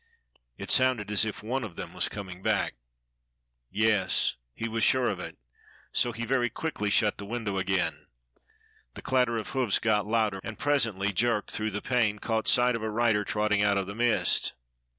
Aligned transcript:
It 0.57 0.71
sounded 0.71 1.11
as 1.11 1.25
if 1.25 1.43
one 1.43 1.63
of 1.63 1.75
them 1.75 1.93
was 1.93 2.09
coming 2.09 2.41
back. 2.41 2.73
Yes, 3.69 4.35
he 4.55 4.67
was 4.67 4.83
sure 4.83 5.07
of 5.09 5.19
it! 5.19 5.37
So 5.91 6.11
he 6.11 6.25
very 6.25 6.49
quickly 6.49 6.89
shut 6.89 7.19
the 7.19 7.25
window 7.27 7.59
again. 7.59 8.07
The 8.95 9.03
clatter 9.03 9.37
of 9.37 9.49
hoofs 9.51 9.77
got 9.77 10.07
louder, 10.07 10.39
and 10.43 10.57
presently 10.57 11.13
Jerk, 11.13 11.51
through 11.51 11.69
the 11.69 11.83
pane, 11.83 12.17
caught 12.17 12.47
sight 12.47 12.75
of 12.75 12.81
a 12.81 12.89
rider 12.89 13.23
trotting 13.23 13.61
out 13.63 13.77
of 13.77 13.85
the 13.85 13.93
mist. 13.93 14.55